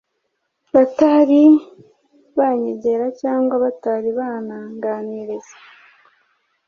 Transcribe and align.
batari 0.73 1.43
banyegera 2.37 3.05
cg 3.19 3.49
batari 3.63 4.09
bananganiriza 4.17 5.55